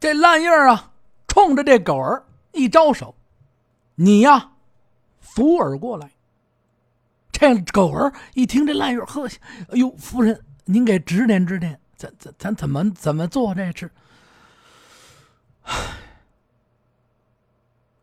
[0.00, 0.92] 这烂印儿啊，
[1.28, 3.14] 冲着这狗儿一招手
[3.94, 4.52] ：“你呀，
[5.20, 6.10] 扶耳过来。”
[7.30, 9.28] 这狗儿一听这烂印儿，呵，
[9.68, 13.90] 哎呦，夫人，您给指点指点，咱咱咱怎么怎么做这事？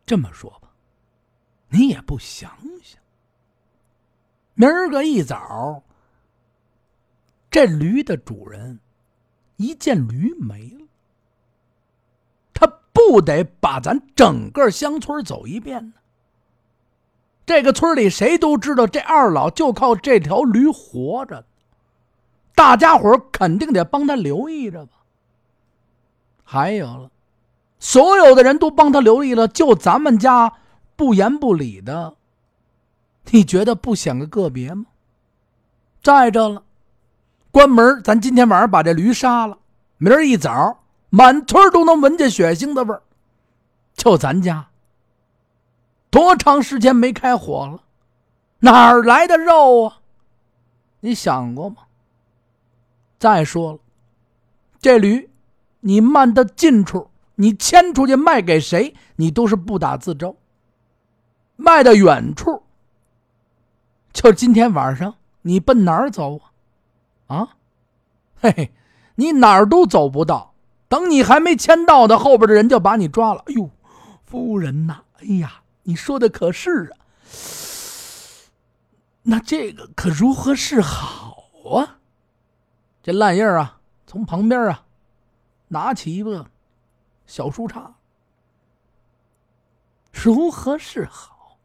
[0.06, 0.70] 这么说吧，
[1.68, 2.50] 你也不想
[2.82, 3.00] 想，
[4.54, 5.82] 明儿个一早，
[7.50, 8.80] 这驴的主人
[9.56, 10.87] 一见驴没了，
[13.08, 15.94] 不得把咱整个乡村走一遍呢？
[17.46, 21.46] 这个村里谁都知道，这二老就靠这条驴活着，
[22.54, 24.92] 大家伙肯定得帮他留意着吧。
[26.44, 27.10] 还有了。
[27.78, 30.52] 所有的人都帮他留意了，就咱们家
[30.94, 32.14] 不言不理的，
[33.30, 34.84] 你觉得不显个个别吗？
[36.02, 36.62] 再着了，
[37.50, 39.56] 关门，咱今天晚上把这驴杀了，
[39.96, 43.02] 明儿一早满村都能闻见血腥的味儿。
[43.98, 44.68] 就咱家，
[46.08, 47.82] 多长时间没开火了，
[48.60, 49.98] 哪儿来的肉啊？
[51.00, 51.76] 你想过吗？
[53.18, 53.78] 再说了，
[54.80, 55.28] 这驴，
[55.80, 57.10] 你慢到近处。
[57.40, 60.34] 你牵出去卖给谁，你都是不打自招。
[61.54, 62.62] 卖到远处，
[64.12, 66.40] 就今天晚上，你奔哪儿走
[67.26, 67.36] 啊？
[67.36, 67.48] 啊，
[68.40, 68.72] 嘿嘿，
[69.14, 70.54] 你哪儿都走不到。
[70.88, 73.44] 等你还没牵到的，后边的人就把你抓了。
[73.46, 73.70] 哎呦，
[74.28, 76.98] 夫人呐，哎呀，你说的可是啊。
[79.22, 81.98] 那这个可如何是好啊？
[83.02, 84.84] 这烂印啊，从旁边啊，
[85.68, 86.50] 拿起一个。
[87.26, 87.92] 小树杈，
[90.12, 91.58] 如何是好？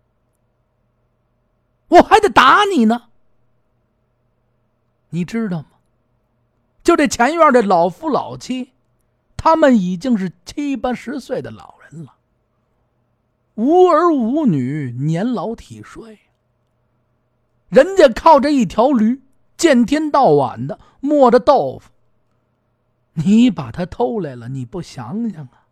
[1.88, 3.10] 我还得打你呢。
[5.10, 5.66] 你知道吗？
[6.84, 8.74] 就这前院的老夫老妻，
[9.38, 11.83] 他们已经是七八十岁的老人，
[13.56, 16.20] 无儿无女，年老体衰。
[17.70, 19.22] 人家靠着一条驴，
[19.58, 21.92] 见天到晚的磨着豆腐。
[23.14, 25.68] 你把他偷来了，你不想想啊，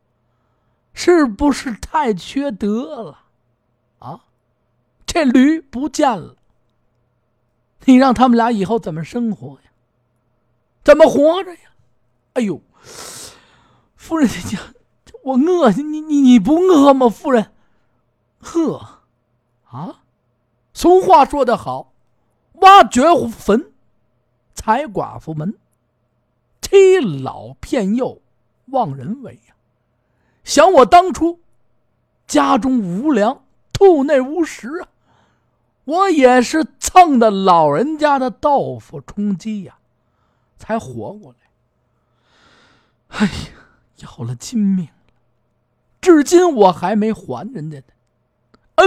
[0.94, 3.20] 是不是太缺德了？
[4.00, 4.26] 啊，
[5.06, 6.36] 这驴不见了，
[7.86, 9.72] 你让他们俩以后怎么生活呀？
[10.84, 11.72] 怎么活着呀？
[12.34, 12.62] 哎呦，
[13.96, 14.58] 夫人，你
[15.24, 17.10] 我饿，你你你不饿吗？
[17.10, 17.52] 夫人，
[18.42, 19.02] 呵，
[19.70, 20.04] 啊，
[20.74, 21.94] 俗话说得好，
[22.54, 23.72] 挖掘坟，
[24.54, 25.58] 踩寡妇门。
[26.62, 28.22] 欺老骗幼，
[28.68, 29.56] 忘人为呀！
[30.46, 31.42] 想我当初
[32.26, 33.44] 家中无粮，
[33.74, 34.88] 肚内无食啊，
[35.84, 39.80] 我也是蹭的老人家的豆腐充饥呀，
[40.58, 43.18] 才活过来。
[43.20, 43.32] 哎呀，
[43.98, 44.94] 要了亲命了！
[46.00, 47.84] 至今我还没还人家呢，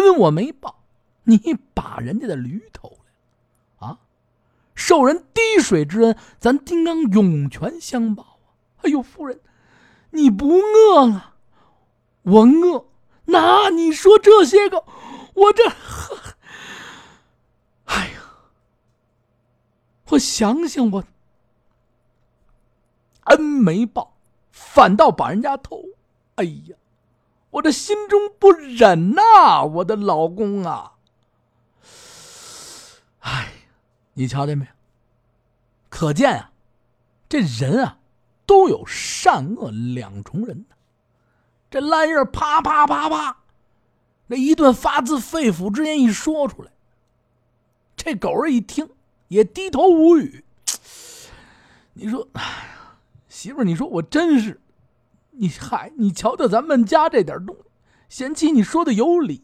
[0.02, 0.82] 恩我没报，
[1.24, 1.38] 你
[1.74, 3.98] 把人家的驴偷了啊。
[4.74, 8.82] 受人滴水之恩，咱定当涌泉相报啊！
[8.82, 9.40] 哎呦，夫人，
[10.10, 11.34] 你不饿了？
[12.22, 12.86] 我饿。
[13.26, 14.84] 那你说这些个，
[15.34, 15.64] 我这……
[17.86, 18.20] 哎呀，
[20.10, 21.04] 我想想，我
[23.24, 24.16] 恩没报，
[24.50, 25.82] 反倒把人家偷。
[26.34, 26.76] 哎呀，
[27.54, 29.64] 我这心中不忍呐！
[29.64, 30.92] 我的老公啊！
[33.20, 33.50] 哎。
[34.16, 34.70] 你瞧见没有？
[35.88, 36.52] 可见啊，
[37.28, 37.98] 这人啊，
[38.46, 40.66] 都有善恶两重人
[41.68, 43.38] 这烂叶啪啪啪啪，
[44.28, 46.70] 那一顿发自肺腑之言一说出来，
[47.96, 48.88] 这狗儿一听
[49.26, 50.44] 也低头无语。
[51.94, 52.96] 你说，哎呀，
[53.28, 54.60] 媳妇儿，你说我真是，
[55.36, 57.62] 你嗨，你瞧瞧咱们家这点东西，
[58.08, 59.42] 贤妻你说的有理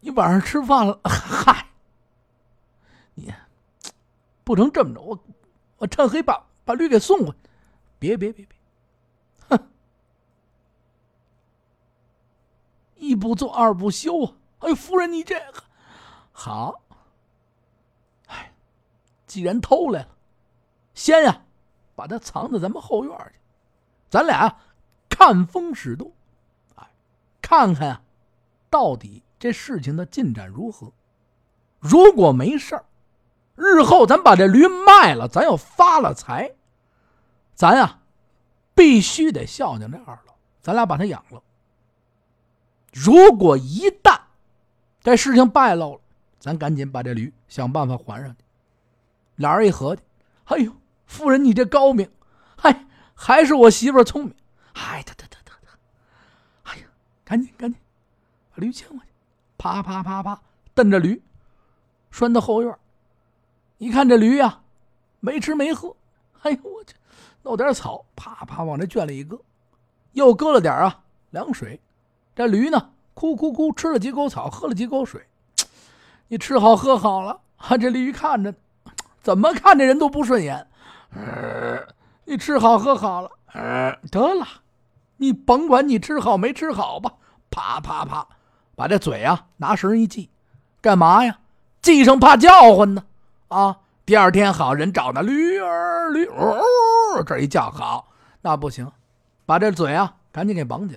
[0.00, 1.66] 你晚上吃饭了， 嗨。
[3.14, 3.32] 你
[4.44, 5.18] 不能这么着，我
[5.78, 7.34] 我趁黑把把驴给送回。
[7.98, 8.58] 别别别别，
[9.48, 9.68] 哼！
[12.96, 14.32] 一不做二不休啊！
[14.60, 15.62] 哎，夫人，你这个
[16.32, 16.80] 好。
[18.26, 18.52] 哎，
[19.26, 20.08] 既然偷来了，
[20.94, 21.42] 先呀
[21.94, 23.39] 把它藏在咱们后院去，
[24.10, 24.56] 咱俩
[25.08, 26.12] 看风使舵，
[26.74, 26.90] 哎，
[27.40, 28.02] 看看啊，
[28.68, 30.92] 到底这事情的进展如何？
[31.78, 32.84] 如果没事儿。
[33.56, 36.52] 日后咱把这驴卖了，咱要发了财，
[37.54, 38.00] 咱啊
[38.74, 40.32] 必须得孝敬这二老，
[40.62, 41.42] 咱俩把他养了。
[42.94, 44.18] 如果一旦
[45.02, 46.00] 这事情败露了，
[46.38, 48.42] 咱赶紧把这驴想办法还上去。
[49.36, 50.00] 俩人一合计，
[50.44, 50.72] 哎呦，
[51.04, 52.10] 夫人你这高明，
[52.56, 52.86] 嗨，
[53.22, 54.34] 还是我媳妇聪明，
[54.72, 55.68] 哎，得得得得得，
[56.62, 56.84] 哎呀，
[57.22, 57.78] 赶紧赶紧
[58.50, 59.04] 把驴牵过去，
[59.58, 60.40] 啪啪啪啪，
[60.74, 61.20] 蹬着驴，
[62.10, 62.74] 拴到后院。
[63.76, 64.60] 一看这驴呀，
[65.20, 65.94] 没吃没喝，
[66.40, 66.94] 哎呦我去，
[67.42, 69.38] 弄点草，啪啪往这圈里一搁，
[70.12, 71.78] 又搁了点啊凉水。
[72.34, 75.26] 这驴呢，哭哭哭，吃了几口草，喝了几口水。
[76.28, 78.54] 你吃好喝好了，啊，这驴看着，
[79.20, 80.66] 怎么看这人都不顺眼。
[82.30, 83.30] 你吃好喝好了，
[84.08, 84.46] 得了，
[85.16, 87.12] 你甭管你吃好没吃好吧，
[87.50, 88.24] 啪啪啪，
[88.76, 90.30] 把这嘴啊拿绳一系，
[90.80, 91.40] 干嘛呀？
[91.82, 93.04] 系上怕叫唤呢。
[93.48, 96.62] 啊，第二天好人找那驴儿驴哦，
[97.26, 98.12] 这一叫好，
[98.42, 98.88] 那不行，
[99.44, 100.96] 把这嘴啊赶紧给绑紧，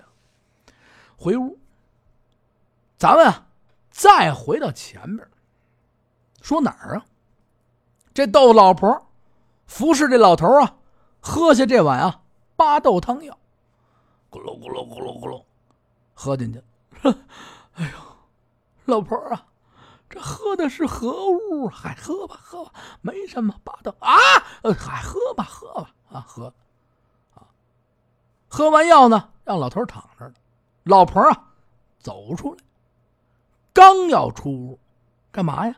[1.17, 1.57] 回屋。
[2.95, 3.47] 咱们啊
[3.89, 5.27] 再回到前边，
[6.43, 7.05] 说哪儿啊？
[8.13, 9.07] 这豆老婆
[9.65, 10.75] 服侍这老头啊，
[11.25, 12.21] 喝下这碗啊
[12.57, 13.39] 巴豆汤药，
[14.29, 15.41] 咕噜咕噜咕噜咕噜，
[16.13, 16.61] 喝进去。
[17.75, 17.97] 哎呦，
[18.85, 19.47] 老婆啊！
[20.09, 21.67] 这喝的是何物？
[21.69, 23.55] 还喝吧，喝吧，没什么。
[23.63, 24.17] 八豆啊，
[24.77, 26.53] 还喝吧，喝吧，啊，喝，
[27.35, 27.47] 啊，
[28.49, 30.35] 喝完药呢，让老头躺着呢。
[30.83, 31.53] 老婆啊，
[31.99, 32.63] 走出来，
[33.71, 34.79] 刚要出屋，
[35.31, 35.75] 干嘛呀？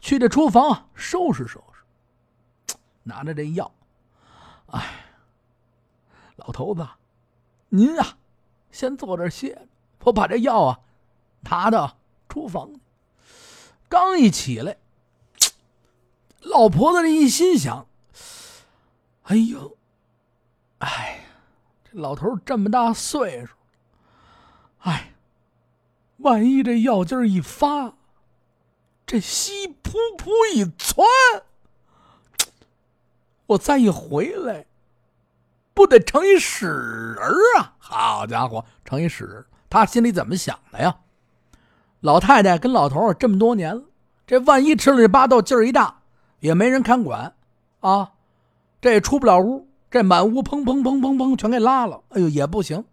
[0.00, 3.72] 去这厨房啊，收拾收拾， 拿着这药。
[4.72, 5.06] 哎，
[6.36, 6.86] 老头子，
[7.70, 8.18] 您啊，
[8.70, 9.66] 先坐这歇着，
[10.04, 10.80] 我把这药啊，
[11.42, 11.96] 拿到
[12.28, 12.70] 厨房。
[13.88, 14.78] 刚一起来，
[16.40, 17.86] 老婆子这一心想
[19.24, 19.76] ：“哎呦，
[20.78, 20.88] 哎
[21.18, 21.24] 呀，
[21.84, 23.52] 这老头这么大岁数，
[24.80, 25.12] 哎，
[26.16, 27.94] 万一这药劲儿一发，
[29.04, 31.06] 这稀噗噗一窜，
[33.52, 34.66] 我再一回来，
[35.74, 37.28] 不得成一屎人
[37.58, 37.74] 啊！
[37.78, 40.96] 好家伙，成一屎，他心里怎么想的呀？”
[42.00, 43.82] 老太太跟老头这么多年了，
[44.26, 46.00] 这万一吃了这巴豆劲儿一大，
[46.40, 47.34] 也没人看管，
[47.80, 48.12] 啊，
[48.80, 52.84] 这出不了屋，这满屋砰砰砰砰砰全给拉了，哎呦也不行。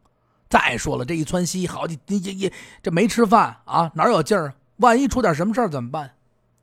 [0.50, 2.52] 再说了，这一窜稀，好几你你
[2.82, 4.54] 这没吃饭啊，哪有劲儿？
[4.78, 6.16] 万一出点什么事儿怎么办？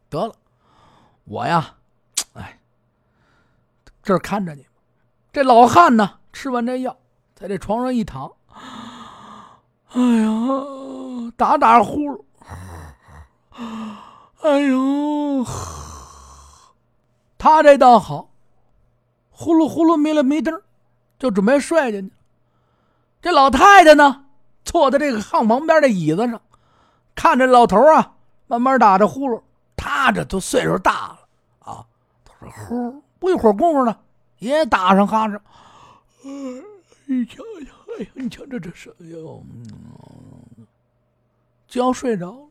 [0.08, 0.34] 得了，
[1.24, 1.75] 我呀，
[4.06, 4.64] 这儿看着你。
[5.32, 6.96] 这老汉呢，吃完这药，
[7.34, 8.30] 在这床上一躺，
[9.88, 10.30] 哎呀，
[11.36, 12.24] 打打呼噜。
[14.42, 15.44] 哎呦，
[17.36, 18.30] 他这倒好，
[19.32, 20.62] 呼噜呼噜，迷了迷瞪，
[21.18, 22.14] 就准备睡进去。
[23.20, 24.26] 这老太太呢，
[24.64, 26.40] 坐在这个炕旁边的椅子上，
[27.16, 28.12] 看着老头啊，
[28.46, 29.42] 慢慢打着呼噜。
[29.76, 31.18] 他这都岁数大了
[31.58, 31.84] 啊，
[32.24, 33.98] 他说呼，不一会儿功夫呢，
[34.38, 35.40] 也打上哈欠。
[37.06, 39.14] 你瞧瞧，哎呀，你瞧这这声音，
[41.66, 42.48] 就要睡着了。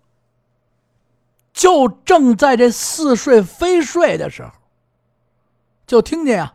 [1.54, 4.52] 就正在这似睡非睡的时候，
[5.88, 6.54] 就听见呀，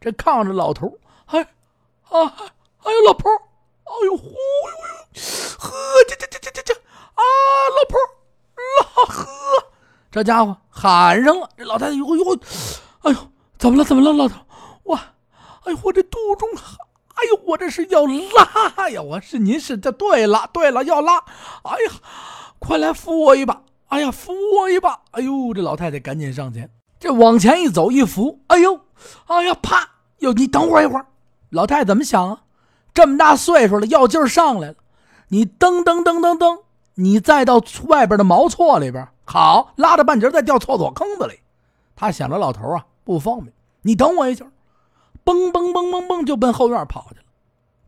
[0.00, 2.20] 这炕上老头哎，啊，
[2.82, 4.36] 哎呦，老婆哎呦，呼呦呦，
[5.58, 5.72] 呵，
[6.08, 7.22] 这这这这这这，啊，
[7.76, 7.98] 老婆
[8.80, 9.26] 老呵，
[10.10, 11.48] 这家伙喊上了。
[11.56, 12.38] 这老太太，呦呦，
[13.02, 13.18] 哎呦，
[13.58, 13.84] 怎么了？
[13.84, 14.36] 怎么了，老头？
[14.84, 14.94] 我，
[15.64, 16.48] 哎呦，我这肚中，
[17.14, 19.00] 哎呦，我这是要拉呀！
[19.00, 21.18] 我是您是这对了，对了，要拉。
[21.62, 21.92] 哎呀，
[22.58, 23.62] 快来扶我一把！
[23.88, 25.00] 哎呀，扶我一把！
[25.12, 28.80] 哎呦，这老太太赶紧上前，这往前一走一扶，哎呦，
[29.26, 29.88] 哎呀，啪！
[30.18, 31.06] 哟，你等会儿一会儿，
[31.50, 32.42] 老太太怎么想啊？
[32.92, 34.74] 这么大岁数了，药劲儿上来了，
[35.28, 36.62] 你噔噔噔噔噔，
[36.94, 41.40] 你再到外边的茅厕里边，好，拉着半截再掉厕所坑子里。
[41.94, 43.52] 他想着老头啊不方便，
[43.82, 44.44] 你等我一下，
[45.24, 47.24] 嘣嘣嘣嘣嘣就奔后院跑去了。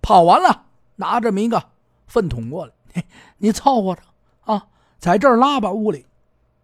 [0.00, 0.66] 跑完了，
[0.96, 1.62] 拿这么一个
[2.06, 3.04] 粪桶过来，
[3.38, 4.02] 你凑合着
[4.42, 4.66] 啊。
[4.98, 6.06] 在这儿拉吧，屋里。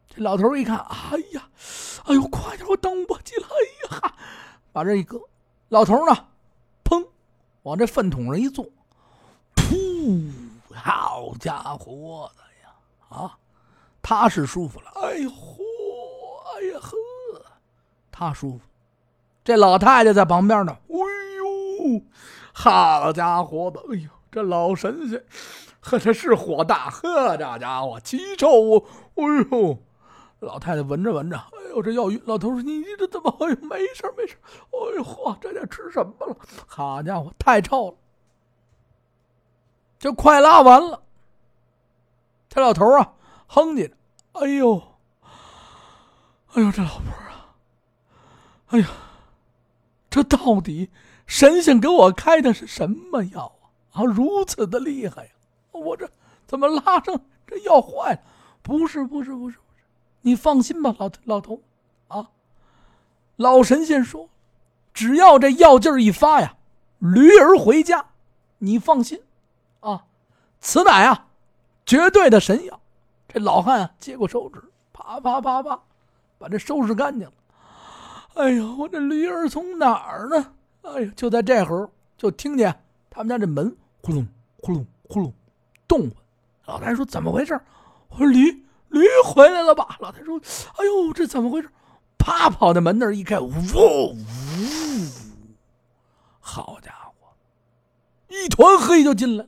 [0.08, 1.48] 这老头一看，哎呀，
[2.04, 3.46] 哎呦，快点，我等不及了。
[3.48, 4.14] 哎呀，
[4.72, 5.20] 把这一搁，
[5.68, 6.26] 老头呢，
[6.84, 7.06] 砰，
[7.62, 8.64] 往这粪桶上一坐，
[9.54, 10.30] 噗，
[10.72, 12.72] 好家伙的呀，
[13.08, 13.38] 啊，
[14.00, 14.90] 他是舒服了。
[14.94, 16.96] 哎呦，哎呀呵，
[18.18, 18.60] 他舒服。
[19.44, 20.96] 这老太太在旁边呢，哎
[21.36, 22.02] 呦，
[22.52, 25.24] 好家伙的，哎呦，这老神仙。
[25.80, 28.78] 呵，这是火大，呵，这家伙奇臭！
[29.14, 29.78] 哎呦，
[30.40, 32.20] 老太太闻着闻着，哎呦，这要晕。
[32.26, 33.30] 老头说：“你你这怎么？
[33.40, 34.36] 哎呦，没事没事。
[34.44, 36.36] 哎呦，嚯，这得吃什么了？
[36.66, 37.96] 好家伙，太臭了！
[40.00, 41.00] 这快拉完了，
[42.48, 43.12] 这老头啊，
[43.46, 43.94] 哼唧着，
[44.32, 44.82] 哎呦，
[46.54, 47.27] 哎呦，这老婆，
[48.68, 48.88] 哎呀，
[50.10, 50.90] 这到底
[51.26, 53.52] 神仙给我开的是什么药
[53.92, 54.02] 啊？
[54.02, 55.30] 啊，如此的厉害呀！
[55.72, 56.08] 我这
[56.46, 58.20] 怎么拉上这药坏了？
[58.62, 59.84] 不是，不是，不是，不是，
[60.20, 61.62] 你放心吧，老老头，
[62.08, 62.28] 啊，
[63.36, 64.28] 老神仙说，
[64.92, 66.56] 只要这药劲儿一发呀，
[66.98, 68.04] 驴儿回家，
[68.58, 69.22] 你放心，
[69.80, 70.04] 啊，
[70.60, 71.28] 此乃啊，
[71.86, 72.80] 绝对的神药。
[73.28, 75.80] 这老汉，接过手指，啪啪啪啪，
[76.38, 77.32] 把这收拾干净了。
[78.38, 80.52] 哎呦，我这驴儿从哪儿呢？
[80.82, 84.26] 哎呀，就在这会儿，就听见他们家这门呼隆
[84.62, 85.34] 呼隆呼隆
[85.88, 86.08] 动。
[86.66, 87.60] 老太说：“怎么回事？”
[88.08, 90.38] 我说：“驴驴回来了吧？”老太说
[90.78, 91.68] ：“哎呦，这怎么回事？”
[92.16, 94.16] 啪，跑到门那儿一开，呜呜，
[96.38, 97.34] 好家伙，
[98.28, 99.46] 一团黑就进来。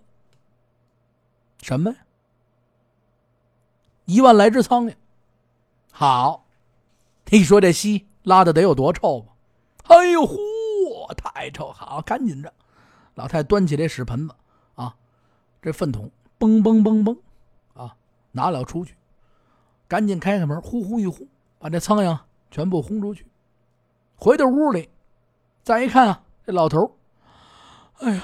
[1.62, 1.96] 什么呀？
[4.06, 4.94] 一万来只苍蝇。
[5.92, 6.46] 好，
[7.26, 9.32] 你说这稀拉的得有多臭吧？
[9.84, 10.36] 哎呦，呼，
[11.16, 11.72] 太臭！
[11.72, 12.52] 好，赶紧着，
[13.14, 14.34] 老太端起这屎盆子
[14.74, 14.94] 啊，
[15.60, 17.18] 这粪桶嘣嘣嘣嘣
[17.74, 17.96] 啊，
[18.32, 18.94] 拿了出去，
[19.88, 21.26] 赶紧开开门，呼呼一呼，
[21.58, 22.18] 把这苍蝇
[22.50, 23.26] 全部轰出去。
[24.16, 24.90] 回到屋里，
[25.62, 26.96] 再一看啊，这老头
[28.00, 28.22] 哎呀，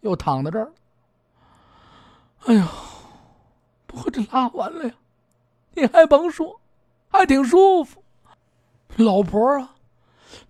[0.00, 0.72] 又躺在这儿。
[2.46, 2.68] 哎呀，
[3.86, 4.94] 不过这拉完了呀，
[5.74, 6.60] 你还甭说，
[7.08, 8.02] 还挺舒服。
[9.00, 9.74] 老婆啊，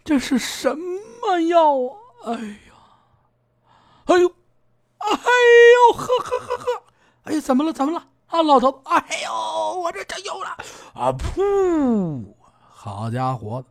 [0.04, 1.96] 这是什么药啊？
[2.26, 2.74] 哎呀，
[4.06, 4.28] 哎呦，
[4.98, 6.82] 哎呦，呵呵呵呵，
[7.24, 7.72] 哎，怎么了？
[7.72, 8.06] 怎么了？
[8.26, 10.50] 啊，老头，哎呦，我这这有了
[10.94, 11.12] 啊！
[11.12, 12.24] 噗，
[12.68, 13.64] 好家伙，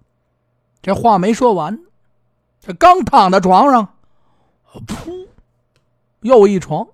[0.81, 1.79] 这话没说完，
[2.59, 3.95] 这刚躺在床上，
[4.85, 5.27] 噗，
[6.21, 6.87] 又一床，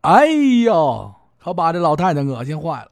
[0.00, 2.90] 哎呦，可把这老太太恶心坏了。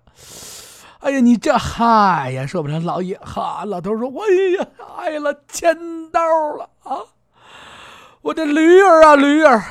[1.02, 4.68] 哎呀，你这嗨呀，说不成，老爷哈，老头说，哎呀，
[4.98, 6.20] 挨了千刀
[6.56, 7.02] 了啊！
[8.22, 9.64] 我这驴儿啊，驴儿，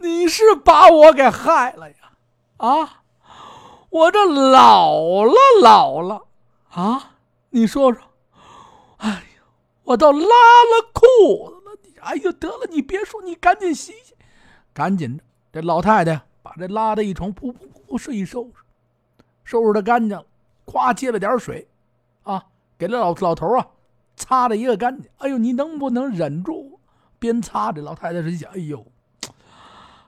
[0.00, 1.96] 你是把我给害了呀！
[2.56, 3.02] 啊，
[3.90, 6.24] 我这老了老了
[6.70, 7.12] 啊！
[7.50, 8.02] 你说说，
[8.96, 9.42] 哎呀，
[9.84, 11.78] 我都拉了裤子了！
[11.84, 14.16] 你，哎呦，得了，你别说，你赶紧洗洗，
[14.74, 15.22] 赶紧的。
[15.52, 18.64] 这老太太把这拉的一床噗噗噗睡一收拾，
[19.44, 20.24] 收拾的干净了。
[20.64, 21.68] 夸接了点水，
[22.22, 22.44] 啊，
[22.78, 23.66] 给这老老头啊
[24.16, 25.10] 擦了一个干净。
[25.18, 26.78] 哎呦，你能不能忍住？
[27.18, 28.86] 边擦着，老太太是想：哎呦，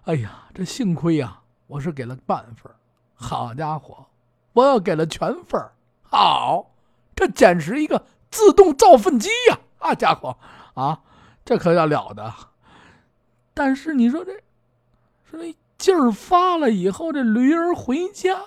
[0.04, 2.73] 哎呀，这幸亏呀，我是给了半份
[3.14, 4.06] 好家伙，
[4.52, 5.61] 我要给了全份
[6.02, 6.70] 好，
[7.14, 9.58] 这简直一个自动造粪机呀！
[9.78, 10.37] 啊，家伙
[10.75, 11.00] 啊，
[11.44, 12.32] 这可要了得。
[13.52, 14.32] 但是你说这，
[15.25, 18.40] 说那劲儿发了以后，这驴儿回家。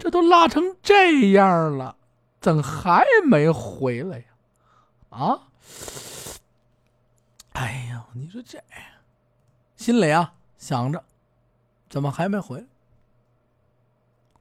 [0.00, 1.94] 这都拉成这样了，
[2.40, 4.24] 怎还没回来呀？
[5.10, 5.48] 啊！
[7.52, 8.58] 哎呀，你说这
[9.76, 11.04] 心里啊想着，
[11.90, 12.66] 怎么还没回来？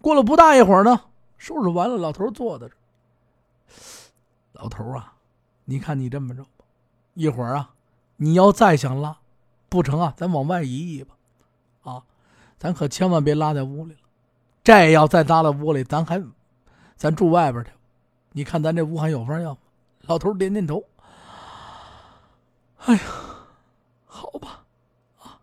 [0.02, 1.02] 过了不大一会儿呢，
[1.38, 2.74] 收拾完了，老头坐在这。
[4.54, 5.16] 老头啊，
[5.66, 6.66] 你看你这么着吧，
[7.16, 7.74] 一会儿啊，
[8.16, 9.18] 你要再想拉，
[9.68, 11.18] 不成啊，咱往外移移吧。
[11.84, 12.04] 啊，
[12.58, 13.98] 咱可千万别拉在屋里。
[14.70, 16.24] 这要再搭到屋里，咱还，
[16.96, 17.72] 咱住外边去。
[18.34, 19.58] 你看咱这屋还有法要吗？
[20.02, 20.84] 老头点点头。
[22.86, 23.02] 哎呀，
[24.06, 24.64] 好吧，
[25.18, 25.42] 啊，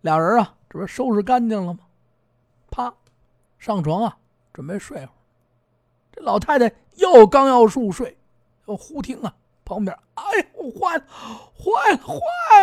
[0.00, 1.80] 俩人啊，这不收拾干净了吗？
[2.70, 2.94] 啪，
[3.58, 4.16] 上床啊，
[4.54, 5.10] 准备睡会儿。
[6.10, 8.16] 这老太太又刚要入睡，
[8.64, 9.34] 忽听啊，
[9.66, 12.16] 旁边，哎呦，坏了，坏了，坏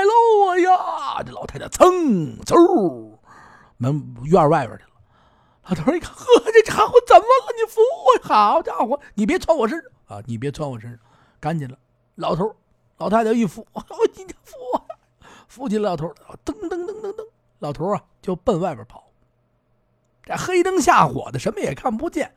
[0.03, 0.11] 了！
[0.43, 3.11] 我呀，这老太太噌嗖，
[3.77, 4.85] 门院外边去。
[5.67, 7.53] 老头一看，呵，这家伙怎么了？
[7.57, 8.27] 你扶我！
[8.27, 10.23] 好家伙，你别窜我身上啊！
[10.25, 10.99] 你别窜我身上，
[11.39, 11.77] 赶紧的。
[12.15, 12.55] 老头、
[12.97, 13.83] 老太太一扶， 我
[14.13, 14.85] 今天扶我，
[15.47, 16.07] 扶起老头，
[16.45, 17.27] 噔噔噔噔噔，
[17.59, 19.03] 老头啊就奔外边跑。
[20.23, 22.33] 这黑灯瞎火的，什么也看不见。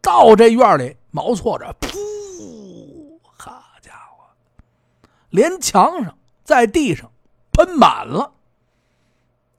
[0.00, 3.18] 到这院里毛错着，噗！
[3.36, 4.24] 好家伙，
[5.28, 7.10] 连墙上、在地上
[7.52, 8.32] 喷满了。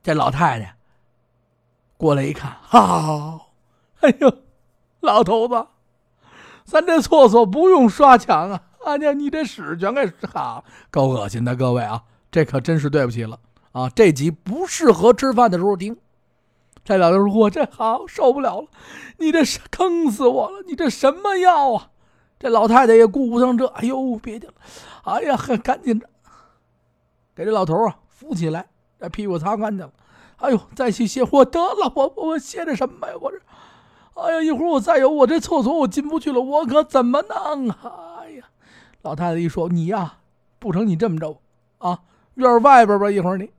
[0.02, 0.77] 这老太太。
[1.98, 3.50] 过来一看，好，
[4.02, 4.32] 哎呦，
[5.00, 5.68] 老头子，
[6.64, 8.62] 咱这厕所不用刷墙啊！
[8.86, 13.40] 啊娘，你这屎全给好，够恶心的，各位啊，这可真是对不起了
[13.72, 13.90] 啊！
[13.90, 15.98] 这集不适合吃饭的时候听。
[16.86, 18.68] 这老头说：“我这好受不了了，
[19.18, 20.64] 你这是坑死我了！
[20.68, 21.90] 你这什么药啊？”
[22.40, 24.54] 这老太太也顾不上这，哎呦，别介了，
[25.04, 26.08] 哎呀，赶紧的，
[27.36, 28.68] 给这老头啊扶起来，
[29.00, 29.92] 这屁股擦干净了。
[30.38, 33.14] 哎呦，再去歇会得了，我我歇着什么呀？
[33.20, 33.40] 我这，
[34.22, 38.22] 哎呀，一会儿我再有，我这厕所我进不去了，我可怎么弄啊？
[38.22, 38.46] 哎呀，
[39.02, 40.18] 老太太一说，你呀，
[40.60, 41.42] 不成，你这么着，
[41.80, 42.00] 啊，
[42.36, 43.50] 院外边吧，一会儿你，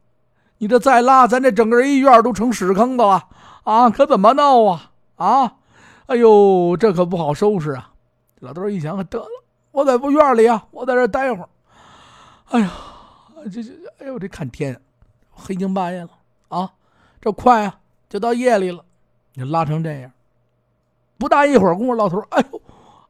[0.58, 3.28] 你这再拉，咱这整个一院都成屎坑子了
[3.64, 3.90] 啊！
[3.90, 4.92] 可怎么闹啊？
[5.16, 5.54] 啊！
[6.06, 7.92] 哎呦，这可不好收拾啊！
[8.40, 11.49] 老头一想，得了，我在不院里啊，我在这待会儿。
[12.50, 12.70] 哎呀，
[13.52, 14.80] 这这，哎呦，这看天，
[15.30, 16.11] 黑更半夜了
[16.49, 16.73] 啊！
[17.21, 18.85] 这快啊，就到夜里了，
[19.35, 20.12] 你拉成这样，
[21.19, 22.62] 不大一会儿功夫，老头，哎呦，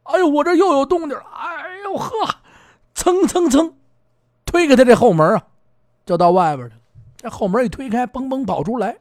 [0.05, 1.25] 哎呦，我这又有动静了！
[1.35, 2.11] 哎呦呵，
[2.95, 3.75] 蹭蹭蹭，
[4.45, 5.47] 推开他这后门啊，
[6.07, 6.81] 就到外边去了。
[7.17, 8.99] 这后门一推开，嘣嘣跑出来，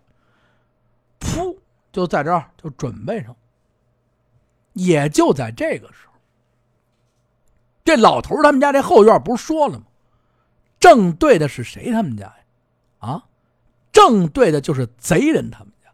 [1.20, 1.58] 噗，
[1.92, 3.36] 就在这儿就准备上。
[4.74, 6.14] 也就在这个时候，
[7.84, 9.86] 这老头他们家这后院不是说了吗？
[10.80, 12.32] 正对的是谁他们家？
[13.92, 15.90] 正对的就是贼人他们家。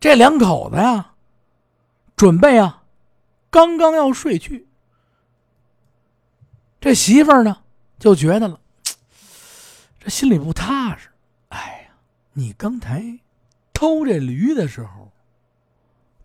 [0.00, 1.14] 这两口子呀，
[2.16, 2.84] 准备啊，
[3.50, 4.66] 刚刚要睡去，
[6.80, 7.62] 这媳妇儿呢
[7.98, 8.60] 就觉得了，
[9.98, 11.10] 这心里不踏实。
[11.48, 11.96] 哎呀，
[12.32, 13.20] 你刚才
[13.72, 15.12] 偷这驴的时候。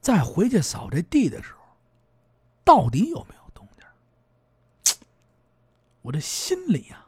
[0.01, 1.60] 再回去扫这地的时候，
[2.63, 3.67] 到底有没有动
[4.83, 4.95] 静？
[6.01, 7.05] 我这心里呀，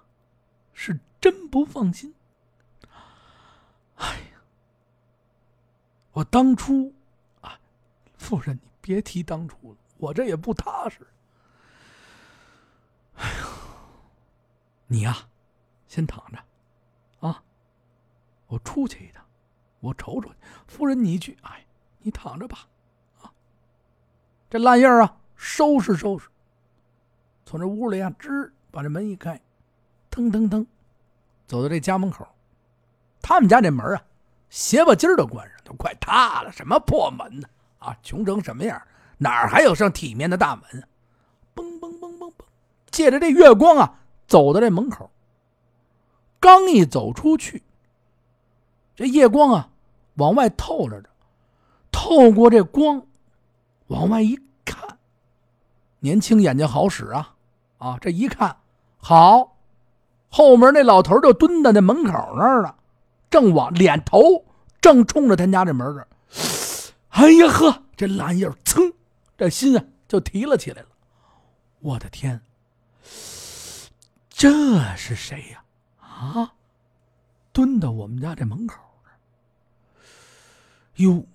[0.73, 2.12] 是真不放心。
[3.95, 4.41] 哎呀，
[6.11, 6.93] 我当初
[7.41, 7.59] 啊，
[8.17, 11.07] 夫人，你别提当初了，我这也不踏实。
[13.15, 13.47] 哎呀，
[14.87, 15.15] 你呀，
[15.87, 17.43] 先躺着，啊，
[18.47, 19.23] 我出去一趟，
[19.79, 20.29] 我瞅瞅。
[20.67, 21.65] 夫人，你去，哎，
[21.99, 22.67] 你躺着吧。
[23.21, 23.31] 啊
[24.49, 26.29] 这烂叶啊，收拾收拾，
[27.43, 29.41] 从这屋里啊，吱，把这门一开，
[30.11, 30.67] 腾腾腾，
[31.47, 32.27] 走到这家门口。
[33.23, 34.03] 他们家这门啊，
[34.49, 36.51] 斜巴筋儿都关上，都快塌了。
[36.51, 37.47] 什么破门呢？
[37.79, 38.79] 啊，穷成什么样？
[39.17, 40.87] 哪还有上体面的大门？
[41.55, 42.43] 嘣嘣嘣嘣嘣，
[42.91, 45.09] 借着这月光啊，走到这门口。
[46.39, 47.63] 刚一走出去，
[48.95, 49.69] 这夜光啊，
[50.15, 51.09] 往外透着着，
[51.91, 53.01] 透过这光。
[53.87, 54.97] 往外一看，
[55.99, 57.35] 年轻眼睛好使啊！
[57.77, 58.57] 啊，这一看，
[58.97, 59.55] 好，
[60.29, 62.75] 后门那老头就蹲在那门口那儿了，
[63.33, 64.45] 正往脸头
[64.79, 66.07] 正冲着他家这门这。
[67.09, 68.93] 哎呀呵，这蓝叶噌，
[69.35, 70.89] 这心啊就提了起来了。
[71.79, 72.39] 我的天，
[74.29, 75.63] 这是谁呀？
[75.99, 76.53] 啊，
[77.51, 78.77] 蹲到我们家这门口
[80.97, 81.25] 哟，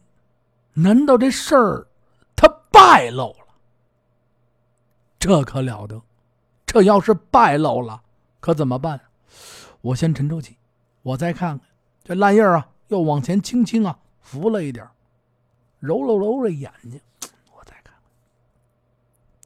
[0.75, 1.89] 难道这事儿
[2.37, 2.47] 他？
[2.71, 3.47] 败露了，
[5.19, 6.01] 这可了得！
[6.65, 8.01] 这要是败露了，
[8.39, 9.01] 可怎么办？
[9.81, 10.57] 我先沉住气，
[11.03, 11.67] 我再看看
[12.09, 14.89] 这烂叶啊，又往前轻轻啊扶了一点，
[15.79, 16.99] 揉了揉着眼睛，
[17.55, 18.03] 我再看看。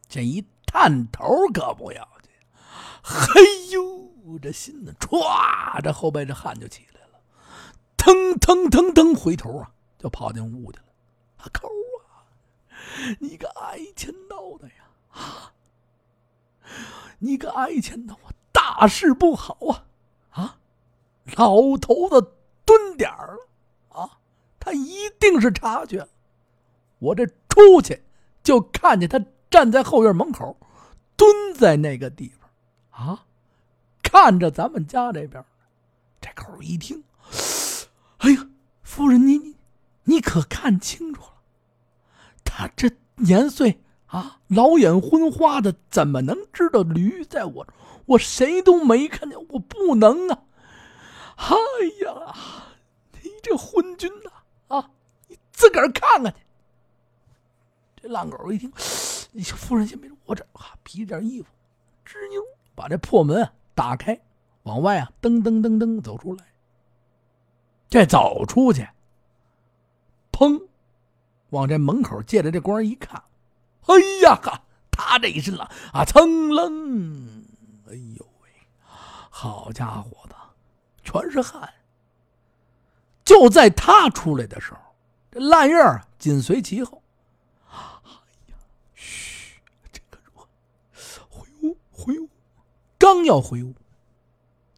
[0.08, 2.30] 这一探头可不要紧，
[3.02, 7.20] 嘿呦，这心呢，歘，这后背这汗就起来了，
[7.96, 10.84] 腾腾腾腾，回头啊就跑进屋去了，
[11.38, 12.22] 啊抠啊。
[13.18, 14.74] 你个挨千刀的呀！
[15.10, 15.52] 啊，
[17.18, 19.84] 你个挨钱的，我大事不好啊！
[20.30, 20.58] 啊，
[21.36, 24.18] 老头子蹲点儿了啊！
[24.58, 26.08] 他一定是察觉了，
[26.98, 28.02] 我这出去
[28.42, 30.56] 就看见他站在后院门口，
[31.16, 33.26] 蹲在那个地方啊，
[34.02, 35.44] 看着咱们家这边。
[36.20, 37.02] 这口一听，
[38.18, 38.48] 哎呀，
[38.82, 39.56] 夫人，你你
[40.04, 41.42] 你可看清楚了？
[42.44, 47.66] 他这年岁啊，老眼昏花的，怎么能知道驴在我？
[48.06, 50.44] 我谁都没看见，我不能啊！
[51.42, 51.56] 哎
[52.04, 52.34] 呀，
[53.20, 54.30] 你这昏君呐！
[54.76, 54.90] 啊，
[55.28, 56.40] 你自个儿看看去。
[57.96, 58.72] 这烂狗一听，
[59.32, 61.48] 你夫人先别，我这啊，披件衣服，
[62.06, 62.42] 吱扭
[62.74, 64.20] 把这破门打开，
[64.62, 66.44] 往外啊，噔噔噔噔走出来。
[67.88, 68.88] 这走出去，
[70.30, 70.66] 砰！
[71.50, 73.22] 往这门口借着这光一看，
[73.86, 74.64] 哎呀哈！
[74.90, 77.44] 他这一身了啊，蹭楞！
[77.88, 78.48] 哎呦喂，
[79.30, 80.36] 好家伙的，
[81.02, 81.72] 全是汗。
[83.24, 84.80] 就在他出来的时候，
[85.30, 85.76] 这烂叶
[86.18, 87.02] 紧随其后。
[87.70, 87.78] 哎
[88.48, 88.54] 呀，
[88.94, 89.60] 嘘，
[89.92, 90.18] 这个
[90.92, 92.28] 说回屋，回屋。
[92.98, 93.74] 刚要回屋，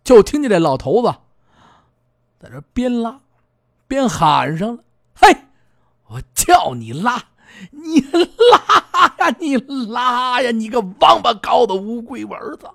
[0.03, 1.15] 就听见这老头子
[2.39, 3.21] 在这边拉
[3.87, 4.85] 边喊上了
[5.17, 5.37] ：“嘿！”
[6.09, 7.25] 我叫你拉，
[7.71, 12.71] 你拉呀，你拉呀，你个王八羔子乌龟儿子！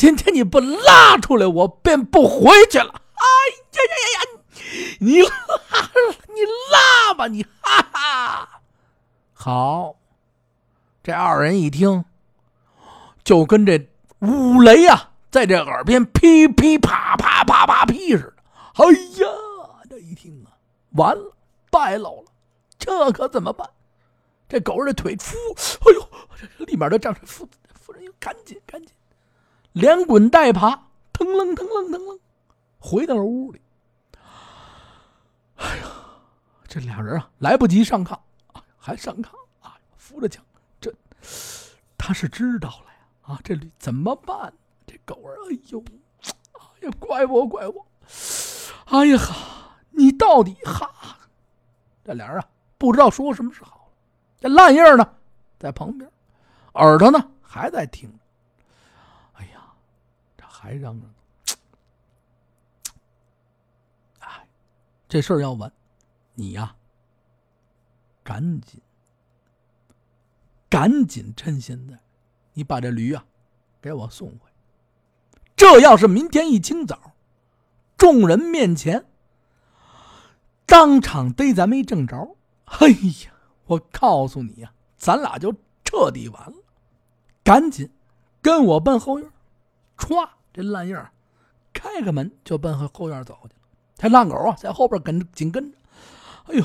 [0.00, 3.02] 今天你不拉出来，我便不回去了。
[3.16, 3.26] 哎
[3.76, 4.40] 呀呀呀呀！
[4.98, 5.28] 你拉，
[6.26, 6.40] 你
[6.72, 8.62] 拉吧，你哈哈！
[9.34, 9.96] 好，
[11.02, 12.02] 这二人一听，
[13.22, 18.82] 就跟这五雷呀在这耳边噼噼啪啪啪啪噼似的。
[18.82, 19.28] 哎呀，
[19.90, 20.56] 这一听啊，
[20.92, 21.36] 完了，
[21.70, 22.32] 败露了，
[22.78, 23.68] 这可怎么办？
[24.48, 25.34] 这狗这腿，噗！
[25.80, 26.08] 哎呦，
[26.58, 27.46] 这里面的丈夫
[27.78, 28.94] 夫人，赶紧赶紧，
[29.80, 32.20] 连滚带爬，腾楞腾楞腾楞，
[32.78, 33.60] 回到了屋里。
[35.56, 35.84] 哎呀，
[36.68, 38.16] 这俩人啊，来不及上炕，
[38.78, 39.28] 还上炕
[39.60, 40.44] 啊，扶着墙，
[40.80, 40.92] 这
[41.98, 44.52] 他是知道了呀，啊，这里怎么办？
[44.86, 45.82] 这狗儿，哎呦，
[46.22, 47.86] 哎呀，怪我怪我，
[48.86, 51.18] 哎呀哈，你到底哈？
[52.04, 53.90] 这俩人啊，不知道说什么是好。
[54.40, 55.14] 这烂叶呢，
[55.58, 56.10] 在旁边，
[56.72, 58.08] 耳朵呢还在听。
[58.08, 58.29] 哎呀，这
[60.60, 61.14] 还嚷嚷。
[64.18, 64.46] 哎，
[65.08, 65.72] 这事儿要完，
[66.34, 66.76] 你呀，
[68.22, 68.78] 赶紧，
[70.68, 71.98] 赶紧趁现在，
[72.52, 73.24] 你把这驴啊，
[73.80, 74.50] 给我送回。
[75.56, 77.14] 这要是明天一清早，
[77.96, 79.06] 众人面前，
[80.66, 82.36] 当场逮咱们一正着。
[82.66, 83.32] 哎呀！
[83.64, 86.56] 我告诉你呀，咱俩就彻底完了。
[87.42, 87.90] 赶紧
[88.42, 89.30] 跟我奔后院，
[89.96, 90.28] 歘，
[90.60, 90.94] 这烂叶
[91.72, 93.54] 开开门就奔后院走去了。
[93.96, 95.78] 这烂狗啊，在后边跟紧跟着。
[96.48, 96.64] 哎呦，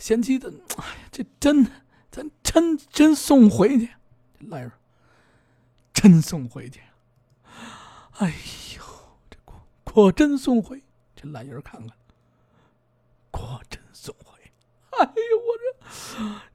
[0.00, 1.64] 贤妻的，哎呀，这真
[2.10, 3.90] 咱真真送回去。
[4.40, 4.70] 这烂叶
[5.92, 6.80] 真送回去。
[8.18, 8.34] 哎
[8.76, 8.82] 呦，
[9.30, 10.82] 这果果真送回。
[11.14, 11.90] 这烂叶看看，
[13.30, 14.40] 果真送回。
[14.90, 15.56] 哎呦，我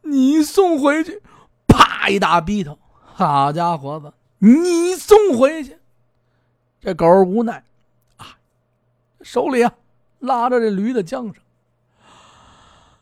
[0.01, 1.21] 这你送回去，
[1.67, 2.77] 啪一大逼头！
[3.01, 5.77] 好家伙子，你送回去，
[6.81, 7.63] 这狗无奈
[8.17, 8.37] 啊，
[9.21, 9.73] 手里啊
[10.19, 11.43] 拉着这驴的缰绳。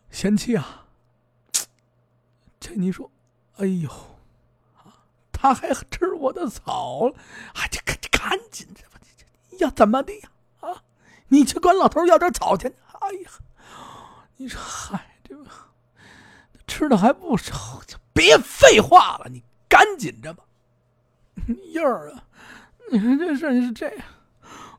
[0.10, 0.86] 贤妻啊，
[2.60, 3.10] 这你说，
[3.58, 3.90] 哎呦，
[5.32, 7.08] 他还吃我的草，
[7.54, 8.84] 啊，这赶赶紧这
[9.58, 10.30] 要怎么的呀？
[10.62, 10.84] 啊，
[11.28, 12.68] 你去管老头要点草去。
[12.68, 13.32] 哎呀，
[14.38, 15.04] 你说嗨。
[15.30, 15.46] 这个
[16.68, 20.46] 吃的还不少，就别废话了，你赶紧着吧。
[21.74, 22.24] 燕儿啊，
[22.92, 24.06] 你说这事是这样，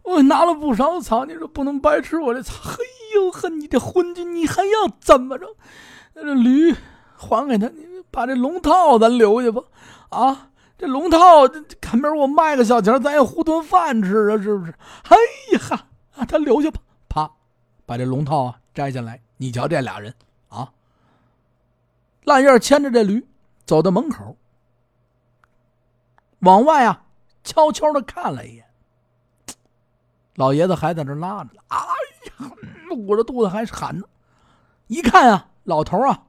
[0.02, 2.54] 我拿了不少草，你说不能白吃我这草。
[2.62, 2.76] 嘿
[3.14, 5.46] 呦呵，你这昏君，你还要怎么着？
[6.14, 6.74] 那这驴
[7.16, 9.62] 还给他，你把这龙套咱留下吧。
[10.10, 11.46] 啊，这龙套，
[11.80, 14.74] 赶明儿我卖个小钱，咱也糊顿饭吃啊，是不是？
[15.08, 15.16] 哎
[15.52, 16.80] 呀哈，啊，他留下吧。
[17.08, 17.30] 啪，
[17.86, 20.14] 把这龙套啊摘下来，你瞧这俩人。
[20.48, 20.72] 啊！
[22.24, 23.26] 烂叶牵着这驴
[23.66, 24.34] 走到门口，
[26.38, 27.02] 往外啊
[27.48, 28.66] 悄悄的看了一眼。
[30.34, 32.50] 老爷子还在这拉着，哎呀，
[32.94, 34.04] 捂着肚子还是喊呢。
[34.86, 36.26] 一看啊，老头啊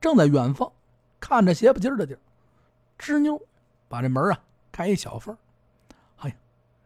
[0.00, 0.70] 正在远方
[1.18, 2.20] 看着斜不劲儿的地儿，
[2.96, 3.42] 吱扭
[3.88, 5.36] 把这门啊开一小缝。
[6.18, 6.34] 哎呀，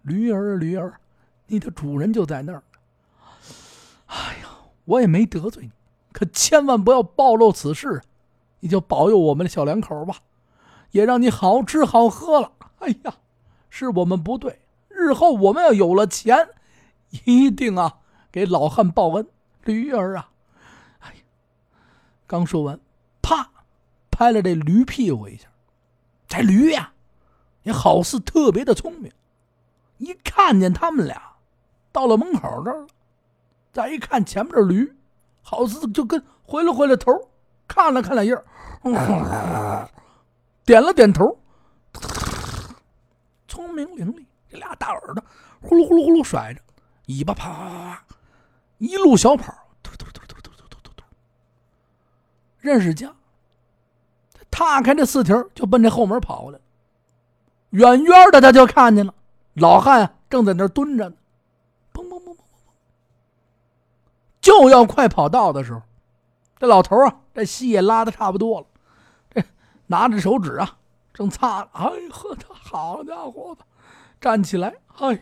[0.00, 0.98] 驴儿驴儿，
[1.46, 2.62] 你的主人就在那儿。
[4.06, 4.48] 哎呀，
[4.86, 5.72] 我也没得罪你。
[6.12, 8.00] 可千万不要暴露此事，
[8.60, 10.16] 你就保佑我们的小两口吧，
[10.92, 12.52] 也让你好吃好喝了。
[12.78, 13.14] 哎呀，
[13.70, 16.48] 是我们不对，日后我们要有了钱，
[17.24, 17.98] 一定啊
[18.31, 19.26] 给老汉报恩。
[19.64, 20.31] 驴儿啊，
[21.00, 21.16] 哎呀，
[22.26, 22.79] 刚说完，
[23.20, 23.50] 啪，
[24.11, 25.48] 拍了这驴屁股一下。
[26.29, 26.92] 这驴呀，
[27.64, 29.12] 也好似特别的聪明，
[29.98, 31.20] 一看见他们俩
[31.92, 32.87] 到了门口这儿了，
[33.72, 34.92] 再一看前面这驴。
[35.48, 37.12] 好似就跟回了回了头，
[37.68, 39.88] 看了看那印儿，
[40.64, 41.38] 点了点头，
[43.57, 45.25] 聪明伶俐，这俩大耳朵
[45.62, 46.61] 呼噜呼噜呼噜甩着，
[47.07, 48.05] 尾巴啪啪啪啪，
[48.77, 49.51] 一路小跑，
[49.83, 51.05] 突突突突突突突突突，
[52.61, 53.11] 认识家，
[54.51, 56.64] 踏开这四蹄就奔这后门跑过来了。
[57.71, 59.14] 远远的他就看见了
[59.55, 61.16] 老汉正在那蹲着呢。
[61.95, 62.37] 砰砰砰砰
[64.42, 65.81] 就要快跑到的时候，
[66.59, 68.66] 这老头啊，这戏也拉的差不多了，
[69.31, 69.42] 这
[69.87, 70.77] 拿着手指啊，
[71.16, 71.66] 正擦。
[71.72, 73.64] 哎呦呵，他好家伙子，
[74.20, 74.74] 站起来！
[74.98, 75.20] 哎呀，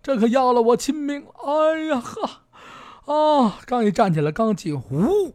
[0.00, 1.26] 这可要了我亲命！
[1.44, 5.34] 哎呀呵，啊，刚一站起来，刚进，呼，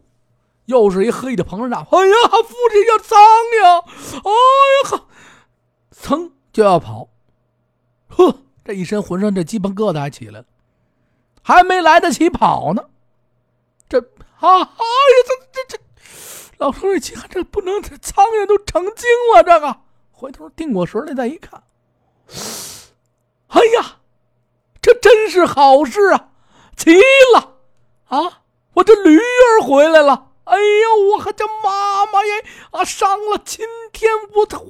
[0.64, 1.86] 又是一黑的膨胀。
[1.90, 2.14] 哎呀，
[2.48, 3.18] 父亲要脏
[3.62, 3.84] 呀！
[4.24, 5.06] 哎呀呵，
[5.92, 7.10] 噌就要跑，
[8.08, 10.46] 呵，这一身浑身这鸡巴疙瘩还起来了。
[11.42, 12.84] 还没来得及跑呢，
[13.86, 14.06] 这啊！
[14.40, 14.64] 哎呀，
[15.26, 15.78] 这这这，
[16.58, 19.42] 老头一看，这不能，这苍蝇都成精了。
[19.42, 19.76] 这个
[20.10, 21.62] 回头定过神来，再一看，
[23.48, 23.98] 哎呀，
[24.82, 26.30] 这真是好事啊！
[26.76, 26.96] 齐
[27.34, 27.54] 了
[28.08, 28.42] 啊！
[28.74, 30.30] 我这驴儿回来了！
[30.44, 34.66] 哎呦，我和这妈妈耶啊，上了青天，我的狐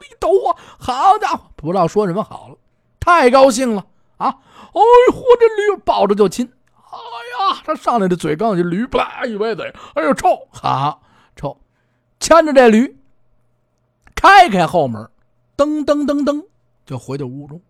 [0.00, 0.56] 狸头啊！
[0.78, 2.56] 好家伙，不知道说什么好了。
[3.00, 3.84] 太高兴了
[4.16, 4.28] 啊！
[4.28, 6.50] 哎呦，我这驴抱着就亲。
[6.74, 10.98] 哎呀，他上来的嘴刚进驴，啪一歪嘴，哎呦臭，哈
[11.36, 11.60] 臭，
[12.20, 12.96] 牵着这驴，
[14.14, 15.10] 开开后门，
[15.56, 16.46] 噔噔噔噔
[16.84, 17.60] 就回到屋中。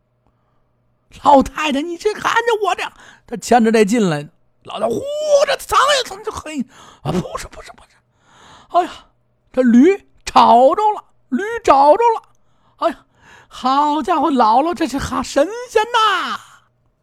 [1.22, 2.82] 老太太，你这看着我这，
[3.26, 4.28] 他牵着这进来，
[4.64, 5.00] 老太呼
[5.46, 6.60] 这藏呀藏就嘿
[7.02, 7.96] 啊，不是不是不是，
[8.68, 8.90] 哎呀，
[9.52, 12.22] 这驴找着了，驴找着了，
[12.76, 13.04] 哎呀，
[13.48, 16.38] 好家伙，姥姥这是哈神仙呐！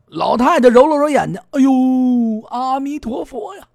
[0.08, 3.68] 老太太揉了揉眼睛，哎呦，阿弥陀佛呀！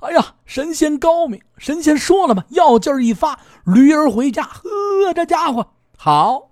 [0.00, 4.42] 哎呀，神仙高明，神仙说了嘛，药劲儿一发，驴儿回家。
[4.42, 6.50] 呵，这家伙好，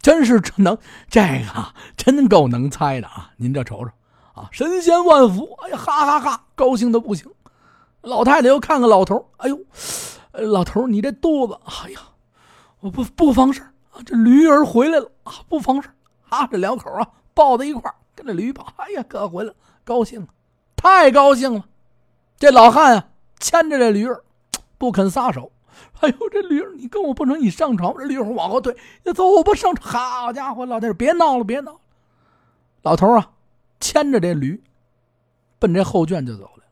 [0.00, 0.76] 真是能，
[1.08, 3.30] 这个真够能猜的啊！
[3.36, 3.90] 您这瞅瞅
[4.34, 5.48] 啊，神仙万福！
[5.62, 7.30] 哎呀，哈哈哈，高兴的不行。
[8.02, 9.58] 老太太又看看老头，哎呦，
[10.32, 12.00] 老头你这肚子，哎呀，
[12.80, 15.88] 我不不妨事啊，这驴儿回来了啊，不妨事
[16.28, 17.92] 啊，这两口啊抱在一块。
[18.16, 20.26] 跟着驴跑，哎呀，哥回来了，高兴了，
[20.76, 21.64] 太高兴了。
[22.38, 24.22] 这老汉啊，牵着这驴儿，
[24.76, 25.50] 不肯撒手。
[26.00, 27.94] 哎呦，这驴儿，你跟我不成，你上床。
[27.96, 30.04] 这驴儿往后退，你走吧，上床。
[30.04, 31.78] 好家伙，老太太，别闹了，别闹了。
[32.82, 33.30] 老头啊，
[33.80, 34.62] 牵着这驴，
[35.58, 36.64] 奔这后圈就走了。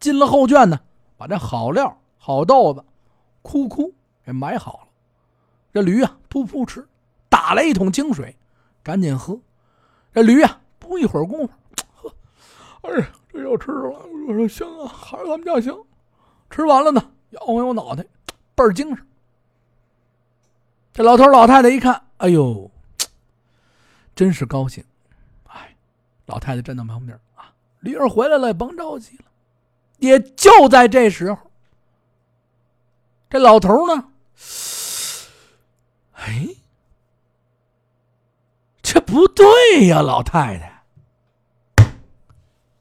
[0.00, 0.80] 进了后圈呢，
[1.16, 2.84] 把这好料、好豆子，
[3.42, 3.92] 哭哭
[4.24, 4.88] 给买好了。
[5.72, 6.86] 这驴啊，噗噗吃，
[7.28, 8.36] 打来一桶清水，
[8.82, 9.38] 赶紧喝。
[10.12, 10.60] 这驴啊。
[10.80, 11.52] 不一会儿功夫，
[11.94, 12.12] 喝，
[12.80, 14.06] 哎呀，这要吃了。
[14.28, 15.76] 我说行啊，还是咱们家行。
[16.50, 18.04] 吃完了呢，摇晃摇脑袋，
[18.54, 19.06] 倍儿精神。
[20.92, 22.70] 这老头老太太一看，哎呦，
[24.14, 24.84] 真是高兴。
[25.46, 25.76] 哎，
[26.26, 29.24] 老太太站在旁边啊，驴儿回来了，甭着急了。
[29.98, 31.38] 也就在这时候，
[33.28, 34.08] 这老头呢，
[36.14, 36.48] 哎，
[38.82, 40.69] 这不对呀，老太太。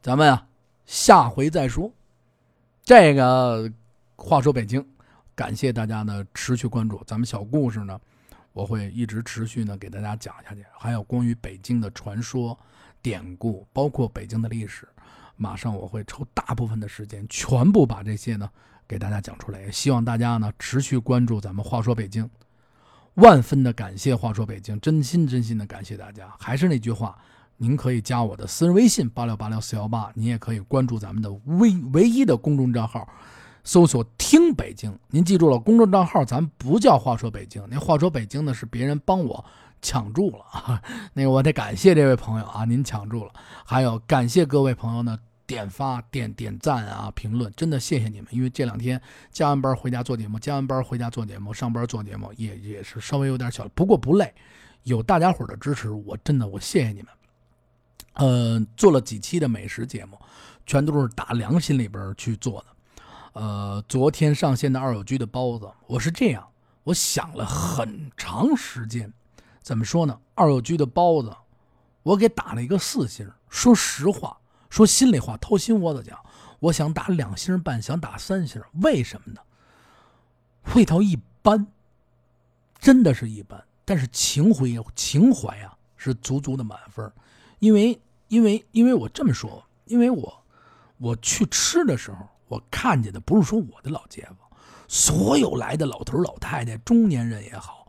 [0.10, 0.48] 咱们啊，
[0.88, 1.94] 下回再说。
[2.84, 3.72] 这个
[4.16, 4.84] 话说北京，
[5.36, 8.02] 感谢大家呢持续关注咱们小故事呢，
[8.52, 10.66] 我会一直持续呢给大家讲下去。
[10.76, 12.58] 还有关于北京的传说、
[13.04, 14.88] 典故，包括北京的历史，
[15.36, 18.50] 马上我会抽大部分的时间，全部把这些呢
[18.88, 19.62] 给大家讲出来。
[19.62, 22.28] 也希望大家呢持续关注咱们话说北京，
[23.14, 26.34] 万分的感谢话说北京，真心真心的感谢大家。
[26.40, 27.16] 还是那句话。
[27.62, 33.08] 您可以加我的私人微信八六八六四幺八，您也可以关注咱们的唯唯一的公众账号，
[33.66, 34.98] 搜索“听北京”。
[35.12, 39.44] 您记住了，公众账号咱不叫“话说北京”，那“话说北京”呢是别人帮我
[39.82, 40.82] 抢住了啊。
[41.14, 43.32] 那个我得感谢这位朋友啊，您抢住了。
[43.66, 48.28] 还有感谢各位朋友呢，点发、点点赞啊，评论，真的谢谢你们。
[48.32, 49.00] 因为这两天
[49.32, 54.34] 加完班回家做节目，加完班回家做节目，上班做节目也也是稍微有点小，不过不累。
[54.84, 57.08] 有大家伙的支持，我真的我谢谢你们。
[58.20, 60.20] 呃，做了几期的美食节目，
[60.66, 62.66] 全都是打良心里边去做的。
[63.32, 66.46] 呃，昨天上线的二友居的包子，我是这样，
[66.84, 69.14] 我想了很长时间，
[69.62, 70.20] 怎么说呢？
[70.36, 71.34] 二友居的包子，
[72.04, 73.26] 我给打了一个四星。
[73.48, 74.38] 说实话，
[74.70, 76.20] 说心里话，掏心窝子讲，
[76.60, 78.62] 我想打两星半，想打三星。
[78.82, 79.40] 为什么呢？
[80.76, 81.66] 味道一般，
[82.80, 87.10] 真的是一般，但是情怀情怀啊，是足足的满分，
[87.60, 87.98] 因为。
[88.30, 90.44] 因为，因为我这么说，因为我，
[90.98, 94.50] 我去吃的时候，我看见的不是说我的老街坊，
[94.88, 97.86] 所有来的老头老太太、中年人也好，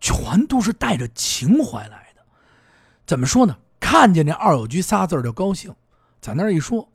[0.00, 2.22] 全都是带着情怀来的。
[3.06, 3.56] 怎么说呢？
[3.78, 5.72] 看见这二友居仨字就高兴，
[6.20, 6.88] 在那一说，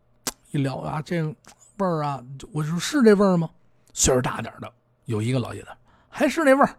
[0.51, 1.35] 一聊啊，这味
[1.79, 3.49] 儿啊，我说是这味儿吗？
[3.93, 4.71] 岁数大点的
[5.05, 5.69] 有一个老爷子，
[6.09, 6.75] 还是那味儿，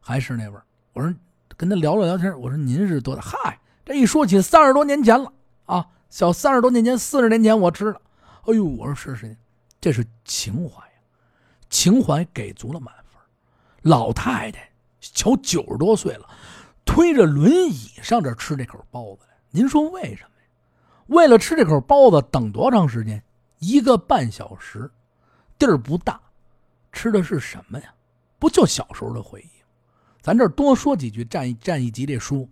[0.00, 0.62] 还是那味儿。
[0.92, 1.10] 我说
[1.56, 3.22] 跟他聊了聊天，我说您是多大？
[3.22, 5.32] 嗨，这一说起三十多年前了。
[5.66, 8.00] 啊，小三十多年前、四十年前我吃的，
[8.46, 9.36] 哎呦，我说是谁，
[9.80, 10.92] 这是情怀呀，
[11.70, 13.20] 情怀给足了满分。
[13.82, 16.28] 老太太瞧九十多岁了，
[16.84, 20.46] 推着轮椅上这吃这口包子来，您说为什么呀？
[21.06, 23.22] 为了吃这口包子，等多长时间？
[23.58, 24.90] 一个半小时，
[25.58, 26.20] 地儿不大，
[26.92, 27.94] 吃的是什么呀？
[28.38, 29.50] 不就小时候的回忆？
[30.20, 32.48] 咱这多说几句，占一占一集这书。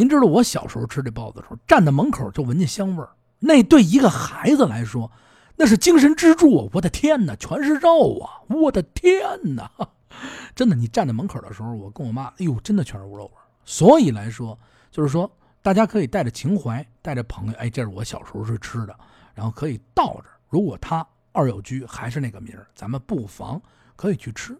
[0.00, 3.10] 您知道我小时候吃这包子的时候，站在门口就闻见香味儿。
[3.38, 5.12] 那对一个孩子来说，
[5.56, 6.70] 那是精神支柱啊！
[6.72, 8.40] 我的天哪，全是肉啊！
[8.48, 9.20] 我的天
[9.56, 9.70] 哪，
[10.56, 13.44] 真的，你站在门口的时候，我跟我妈，哎呦，真的全是肉味儿。
[13.66, 14.58] 所以来说，
[14.90, 18.98] 就是说，大家可以带着情怀，带着朋友，哎，这是我小时候是吃的，
[19.34, 20.30] 然后可以到这。
[20.48, 23.60] 如果他二友居还是那个名儿，咱们不妨
[23.96, 24.58] 可以去吃，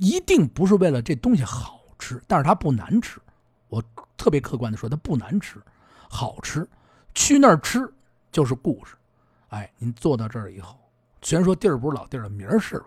[0.00, 3.20] 一定不是为了这东西好吃，但是它不难吃。
[3.74, 3.82] 我
[4.16, 5.60] 特别客观的说，它不难吃，
[6.08, 6.64] 好吃。
[7.12, 7.92] 去那儿吃
[8.30, 8.94] 就是故事。
[9.48, 10.78] 哎，您坐到这儿以后，
[11.22, 12.86] 虽然说地儿不是老地儿了，名儿是了，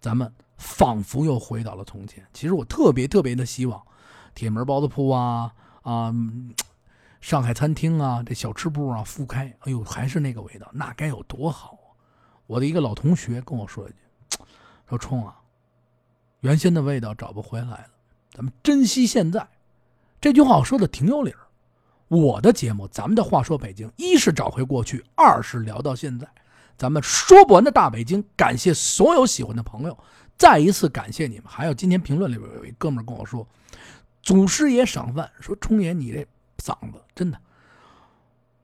[0.00, 2.26] 咱们仿佛又回到了从前。
[2.32, 3.82] 其实我特别特别的希望，
[4.34, 6.14] 铁门包子铺啊啊，
[7.20, 11.92] 上海餐厅啊，这小吃部啊复开，哎呦，还是那个味道，那该有多好啊！
[12.46, 13.98] 我的一个老同学跟我说一句，
[14.88, 15.38] 说冲啊，
[16.40, 17.88] 原先的味道找不回来了，
[18.30, 19.46] 咱们珍惜现在。
[20.24, 21.40] 这句话我说的挺有理儿。
[22.08, 26.26] 我的节目，咱们的话说北京，一是找回过去，二是聊到现在，
[26.78, 28.24] 咱们说不完的大北京。
[28.34, 29.98] 感谢所有喜欢的朋友，
[30.38, 31.44] 再一次感谢你们。
[31.44, 33.46] 还有今天评论里边有一哥们跟我说，
[34.22, 37.38] 祖师爷赏饭，说冲爷你这嗓子真的，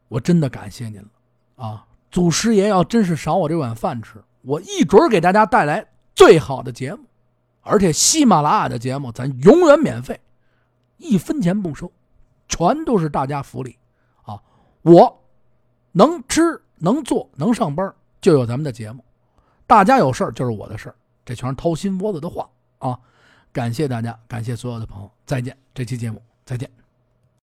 [0.08, 1.08] 我真的感谢您了
[1.56, 1.84] 啊！
[2.10, 7.04] 祖师爷要真是赏我这碗饭吃，我一准给大家带来最好的节目，
[7.60, 10.18] 而且喜马拉雅的节目咱永远免费，
[11.00, 11.90] 一分钱不收。
[12.48, 13.78] 全都是大家福利，
[14.22, 14.42] 啊！
[14.82, 15.24] 我
[15.92, 19.04] 能吃能做能上班，就有咱们的节目。
[19.68, 22.98] 大家有事儿就是我的事儿，这全是掏心窝子的话啊！
[23.52, 25.56] 感谢大家，感谢所有的朋友，再见。
[25.72, 26.79] 这期节目再见。